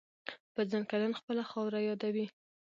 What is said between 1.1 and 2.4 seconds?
خپله خاوره یادوي.